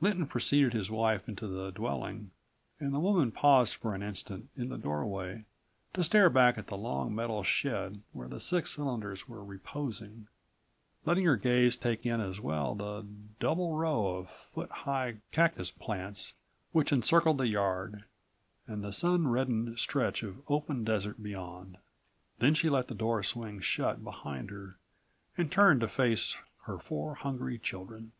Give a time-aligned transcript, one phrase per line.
[0.00, 2.30] Lynton preceded his wife into the dwelling
[2.78, 5.44] and the woman paused for an instant in the doorway
[5.94, 10.28] to stare back at the long metal shed where the six cylinders were reposing...
[11.04, 13.04] letting her gaze take in as well the
[13.40, 16.34] double row of foot high cactus plants
[16.70, 18.04] which encircled the yard
[18.68, 21.76] and the sun reddened stretch of open desert beyond.
[22.38, 24.78] Then she let the door swing shut behind her,
[25.36, 26.36] and turned to face
[26.66, 28.12] her four hungry children.